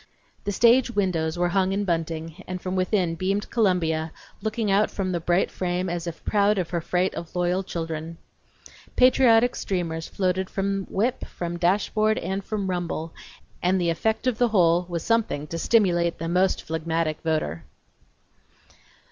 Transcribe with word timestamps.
The 0.45 0.51
stage 0.51 0.89
windows 0.89 1.37
were 1.37 1.49
hung 1.49 1.73
in 1.73 1.85
bunting, 1.85 2.43
and 2.47 2.59
from 2.59 2.75
within 2.75 3.13
beamed 3.13 3.51
Columbia, 3.51 4.11
looking 4.41 4.71
out 4.71 4.89
from 4.89 5.11
the 5.11 5.19
bright 5.19 5.51
frame 5.51 5.89
as 5.91 6.07
if 6.07 6.25
proud 6.25 6.57
of 6.57 6.71
her 6.71 6.81
freight 6.81 7.13
of 7.13 7.35
loyal 7.35 7.61
children. 7.61 8.17
Patriotic 8.95 9.55
streamers 9.55 10.07
floated 10.07 10.49
from 10.49 10.87
whip, 10.89 11.27
from 11.27 11.57
dash 11.59 11.91
board 11.91 12.17
and 12.17 12.43
from 12.43 12.67
rumble, 12.71 13.13
and 13.61 13.79
the 13.79 13.91
effect 13.91 14.25
of 14.25 14.39
the 14.39 14.47
whole 14.47 14.87
was 14.89 15.03
something 15.03 15.45
to 15.45 15.59
stimulate 15.59 16.17
the 16.17 16.27
most 16.27 16.63
phlegmatic 16.63 17.19
voter. 17.23 17.65